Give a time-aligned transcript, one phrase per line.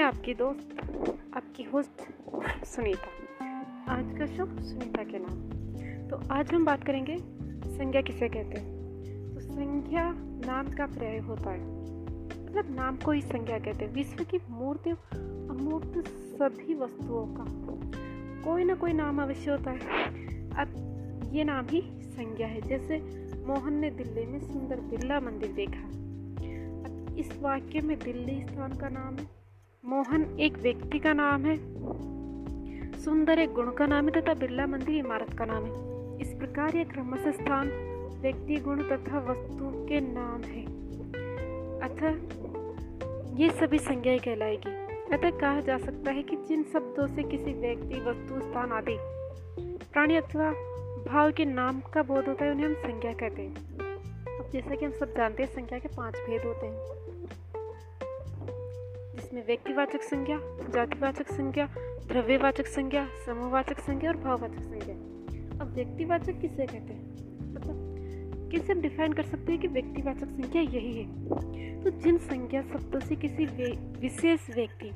[0.00, 0.78] आपकी दोस्त,
[1.36, 2.00] आपकी होस्ट
[2.64, 3.08] सुनीता।
[3.92, 5.48] आज का शो सुनीता के नाम।
[6.08, 7.16] तो आज हम बात करेंगे
[7.70, 8.94] संज्ञा किसे कहते हैं?
[9.34, 11.60] तो संज्ञा नाम का पर्याय होता है।
[12.44, 14.90] मतलब नाम को ही संज्ञा कहते हैं। विश्व की मूर्ति,
[15.50, 17.44] अमूर्त सभी वस्तुओं का।
[18.44, 19.80] कोई ना कोई नाम अवश्य होता है।
[20.50, 20.68] अब
[21.32, 22.98] ये नाम ही संज्ञा है। जैसे
[23.46, 25.97] मोहन ने दिल्ली में सुंदर बिरला मंदिर देखा।
[27.18, 29.28] इस वाक्य में दिल्ली स्थान का नाम है।
[29.84, 31.56] मोहन एक व्यक्ति का नाम है।
[33.00, 35.88] सुंदर एक गुण का नाम है तथा बिरला मंदिर इमारत का नाम है।
[36.20, 37.68] इस प्रकार यह क्रमश स्थान,
[38.22, 40.64] व्यक्ति, गुण तथा वस्तु के नाम है।
[41.80, 42.08] अतः
[43.36, 44.70] ये सभी संज्ञाएँ कहलाएगी।
[45.14, 48.96] अतः कहा जा सकता है कि जिन शब्दों से किसी व्यक्ति, वस्तु, स्थान आदि,
[49.92, 50.50] प्राणी अथवा
[51.12, 53.54] भाव के नाम का बोध होता है, उन्हें हम संज्ञा कहते हैं।
[54.38, 56.97] अब जैसा कि हम सब जानते हैं संख्या के पाँच भेद होते हैं।
[59.38, 60.38] जिसमें व्यक्तिवाचक संज्ञा
[60.74, 61.66] जातिवाचक संज्ञा
[62.08, 64.94] द्रव्यवाचक संज्ञा समूहवाचक संज्ञा और भाववाचक संज्ञा।
[65.60, 67.12] अब व्यक्तिवाचक किसे कहते हैं?
[67.54, 71.24] मतलब किसे हम डिफाइन कर सकते हैं कि व्यक्तिवाचक संख्या यही है?
[71.84, 73.44] तो जिन संज्ञा शब्दों से किसी
[74.00, 74.90] विशेष व्यक्ति,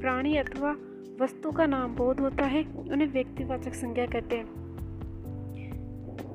[0.00, 0.76] प्राणी अथवा
[1.20, 4.46] वस्तु का नाम बोध होता है, उन्हें व्यक्तिवाचक संज्ञा कहते हैं।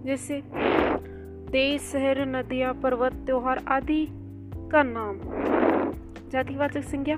[0.06, 0.44] जैसे,
[1.52, 4.08] देश, शहर, नदियाँ, पर्वत, त्योहार आदि
[4.72, 5.20] का नाम।
[6.34, 7.18] जातिवाचक संज्ञा,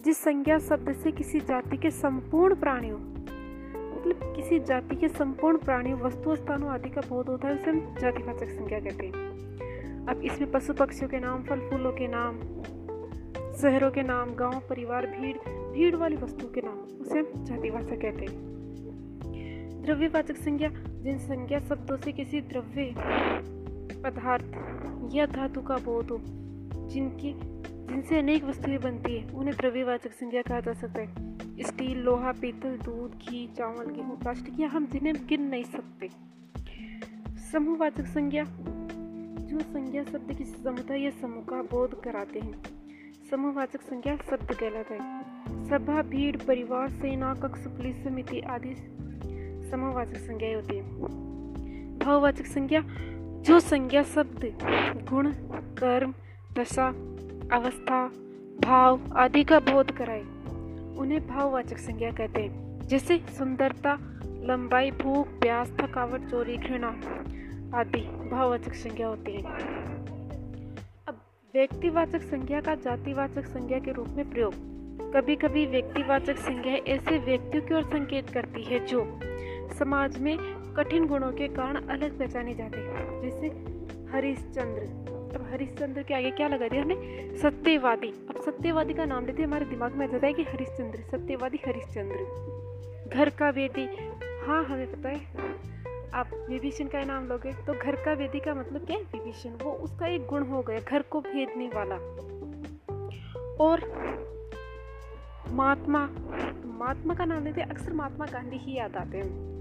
[0.00, 5.98] जिस संज्ञा शब्द से किसी जाति के संपूर्ण प्राणियों मतलब किसी जाति के संपूर्ण प्राणियों
[5.98, 10.52] वस्तु स्थानों आदि का बोध होता है, उसे हम जातिवाचक संज्ञा कहते हैं। अब इसमें
[10.52, 12.38] पशु पक्षियों के नाम, फल फूलों के नाम,
[13.52, 18.24] शहरों के नाम, गाँव, परिवार, भीड़ भीड़ वाली वस्तुओं के नाम, उसे हम जातिवाचक कहते
[18.24, 18.52] हैं।
[19.82, 20.68] द्रव्यवाचक संज्ञा,
[21.02, 22.94] जिन संज्ञा शब्दों से किसी द्रव्य
[24.02, 24.54] पदार्थ
[25.14, 26.20] या धातु का बोध हो,
[26.88, 31.32] जिनकी जिनसे अनेक वस्तुएँ बनती है, उन्हें द्रव्यवाचक संज्ञा कहा जा सकता है।
[31.62, 36.08] स्टील, लोहा, पीतल, दूध, घी, चावल, गेहूँ, प्लास्टिक या हम जिन्हें गिन नहीं सकते।
[37.52, 38.44] समूहवाचक संज्ञा,
[39.42, 42.62] जो संज्ञा शब्द किसी समुदाय या समूह का बोध कराते हैं।
[43.30, 45.22] समूहवाचक संज्ञा शब्द कहलाता है।
[45.68, 48.74] सभा, भीड़, परिवार, सेना, कक्ष, पुलिस समिति आदि
[49.70, 50.82] समूहवाचक संज्ञाएँ होती है।
[51.98, 52.84] भाववाचक संज्ञा,
[53.42, 54.58] जो संज्ञा शब्द,
[55.10, 56.14] गुण, कर्म,
[56.58, 56.92] दशा
[57.52, 58.06] अवस्था,
[58.60, 60.22] भाव आदि का बोध कराए।
[60.96, 66.88] उन्हें भाववाचक संज्ञा कहते हैं, जैसे सुंदरता, लंबाई, भूख, प्यास, थकावट, चोरी, घृणा
[67.74, 69.42] आदि भाववाचक संज्ञा होती है।
[71.08, 71.20] अब
[71.54, 74.54] व्यक्तिवाचक संज्ञा का जातिवाचक संज्ञा के रूप में प्रयोग।
[75.14, 79.20] कभी कभी व्यक्तिवाचक संज्ञा ऐसे व्यक्तियों की ओर संकेत करती है जो
[79.78, 80.36] समाज में
[80.76, 83.46] कठिन गुणों के कारण अलग पहचाने जाते हैं, जैसे
[84.12, 87.36] हरिश्चंद्र अब हरिश्चंद्र के आगे क्या लगा दिया हमने?
[87.38, 92.42] सत्यवादी। अब सत्यवादी का नाम लेते हमारे दिमाग में जाता है कि हरिश्चंद्र, सत्यवादी हरिश्चंद्र।
[93.14, 93.88] घर का वेदी।
[94.46, 95.20] हाँ हमें पता है।
[96.14, 99.02] आप विभीषण का नाम लोगे तो घर का वेदी का मतलब क्या है?
[99.02, 101.94] विभीषण। वो उसका एक गुण हो गया, घर को भेदने वाला।
[103.64, 104.02] और
[105.48, 106.10] महात्मा
[106.66, 109.52] महात्मा का नाम लेते अक्सर महात्मा गांधी ही याद आते हैं।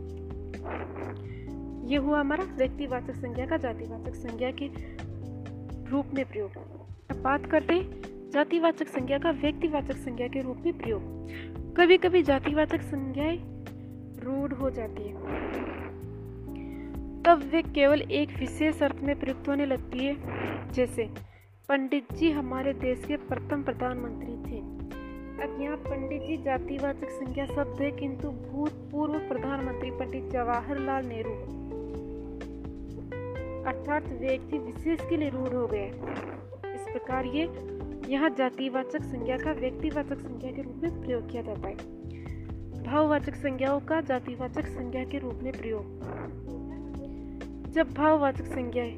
[1.87, 4.69] ये हुआ हमारा व्यक्तिवाचक संज्ञा का जातिवाचक संज्ञा के
[5.91, 6.51] रूप में प्रयोग।
[7.11, 11.01] अब बात करते हैं जातिवाचक संज्ञा का व्यक्तिवाचक संज्ञा के रूप में प्रयोग।
[11.77, 13.65] कभी कभी जातिवाचक संज्ञाएँ
[14.23, 15.13] रूढ़ हो जाती है।
[17.23, 20.17] तब वे केवल एक विशेष अर्थ में प्रयुक्त होने लगती है,
[20.71, 21.09] जैसे,
[21.69, 24.59] पंडित जी हमारे देश के प्रथम प्रधानमंत्री थे।
[25.43, 31.60] अब यहाँ पंडित जी जातिवाचक संज्ञा शब्द है, किंतु भूतपूर्व प्रधानमंत्री पंडित जवाहरलाल नेहरू।
[33.67, 35.87] अर्थात व्यक्ति विशेष के लिए रूढ़ हो गए
[36.75, 37.43] इस प्रकार ये
[38.11, 41.75] यहाँ जातिवाचक संज्ञा का व्यक्तिवाचक संज्ञा के रूप में प्रयोग किया जाता है।
[42.83, 45.83] भाववाचक संज्ञाओं का जातिवाचक संज्ञा के रूप में प्रयोग।
[47.71, 48.97] जब भाववाचक संज्ञाएँ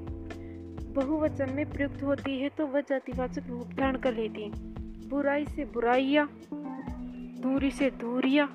[0.93, 4.49] बहुवचन में प्रयुक्त होती है तो वह जातिवाचक रूप धारण कर लेती है।
[5.09, 6.29] बुराई से बुराइयाँ,
[7.41, 8.47] दूरी से दूरियाँ,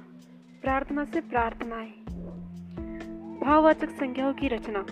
[0.62, 1.90] प्रार्थना से प्रार्थनाएँ।
[3.40, 4.86] भाववाचक संज्ञाओं की रचना।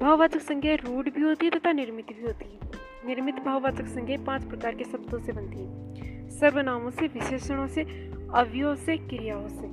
[0.00, 2.58] भाववाचक संज्ञा रूढ़ भी होती है तथा निर्मित भी होती है।
[3.06, 7.82] निर्मित भाववाचक संज्ञा पाँच प्रकार के शब्दों से बनती है। सर्वनामों से, विशेषणों से,
[8.34, 9.68] अवयवों से, क्रियाओं से।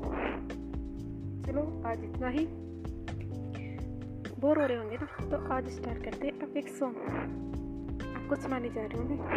[1.43, 2.47] चलो, आज इतना ही।
[4.39, 5.25] बोर हो रहे होंगे ना?
[5.25, 6.95] तो आज स्टार्ट करते हैं अब एक सॉन्ग
[8.15, 9.29] आपको सुनाने जा रही हूँ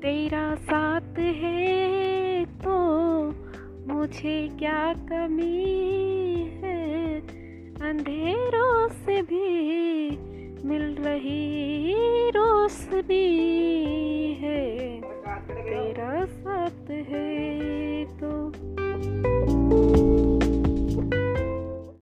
[0.00, 2.74] तेरा साथ है तो
[3.94, 5.64] मुझे क्या कमी
[6.62, 7.20] है?
[7.90, 9.85] अंधेरों से भी
[10.66, 13.26] मिल रही रोशनी
[14.40, 14.64] है
[15.48, 18.32] तेरा साथ है तो